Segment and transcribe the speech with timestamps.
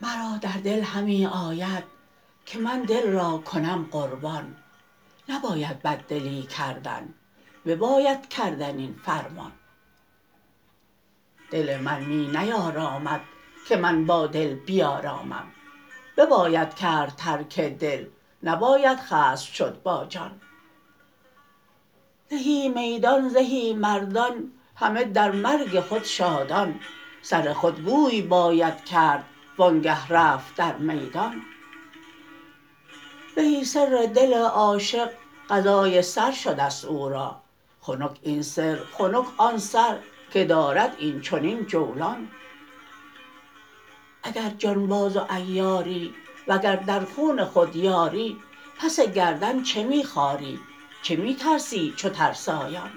[0.00, 1.84] مرا در دل همی آید
[2.46, 4.56] که من دل را کنم قربان.
[5.28, 7.14] نباید بددلی کردن
[7.66, 9.52] بباید کردن این فرمان.
[11.50, 13.20] دل من می نیارامد
[13.68, 15.52] که من با دل بیارامم.
[16.16, 18.06] بباید کرد ترک دل
[18.42, 20.40] نباید خصم شد با جان.
[22.30, 26.80] زهی میدان زهی مردان همه در مرگ خود شادان.
[27.22, 29.24] سر خود گوی باید کرد
[29.58, 31.42] وآنگه رفت در میدان.
[33.36, 35.10] زهی سر دل عاشق
[35.50, 37.40] قضای سر شده ست او را.
[37.80, 39.98] خنک این سر خنک آن سر
[40.30, 42.28] که دارد این چنین جولان.
[44.24, 46.14] اگر جانباز و عیاری
[46.48, 48.36] وگر در خون خود یاری
[48.78, 50.60] پس گردن چه می خاری؟
[51.02, 52.90] چه می ترسی چو ترسایان؟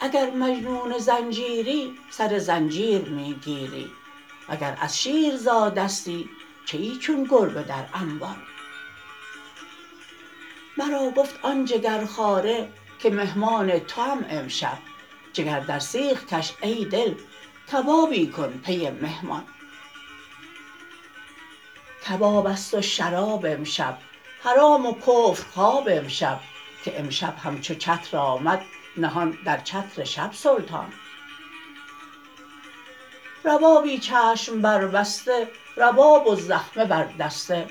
[0.00, 3.90] اگر مجنون زنجیری سر زنجیر می گیری.
[4.48, 6.28] وگر از شیر زادستی
[6.66, 8.36] چه ای چون گربه در انبان
[10.76, 14.78] مرا گفت آن جگرخواره که مهمان توام امشب.
[15.32, 17.14] جگر در سیخ کش ای دل
[17.72, 19.44] کبابی کن پی مهمان.
[22.08, 23.98] کباب ست و شراب امشب
[24.42, 26.40] حرام و کفر خواب امشب
[26.84, 28.64] که امشب همچو چتر آمد
[28.96, 30.92] نهان در چتر شب سلطان.
[33.44, 37.66] ربابی چشم بربسته رباب و زخمه بر دسته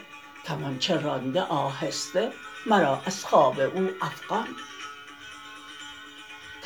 [0.48, 2.32] کمانچه رانده آهسته
[2.66, 4.48] مرا از خواب او افغان.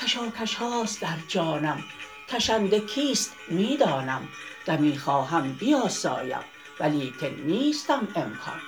[0.02, 1.84] کشاکش هاست در جانم
[2.30, 4.28] کشنده کیست می دانم
[4.66, 6.44] دمی خواهم بیاسایم
[6.80, 8.62] ولیکن نیستم امکان.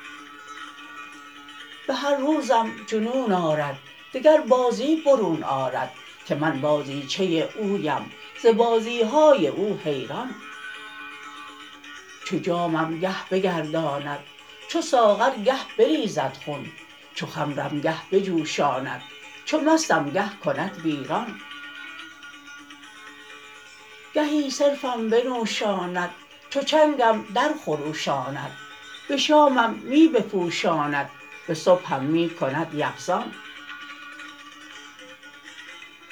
[1.88, 3.78] به هر روزم جنون آرد
[4.14, 5.94] دگر بازی برون آرد
[6.26, 8.12] که من بازیچه اویم
[8.44, 10.36] ز بازی های او حیران.
[12.26, 14.20] چو جامم گه بگرداند
[14.68, 16.66] چو ساغر گه بریزد خون
[17.16, 19.02] چو خمرم گه بجوشاند
[19.46, 21.40] چو مستم گه کند ویران.
[24.20, 26.10] گهی صرفم بنوشاند
[26.50, 28.52] چو چنگم درخروشاند
[29.08, 31.10] به شامم می بپوشاند
[31.48, 33.32] به صبحم می کند یقظان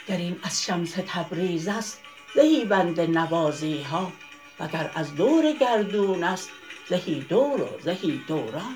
[0.08, 2.02] گر این از شمس تبریز است
[2.36, 4.12] زهی بنده نوازی ها
[4.60, 6.50] وگر از دور گردون است
[6.90, 8.76] زهی دور و زهی دوران.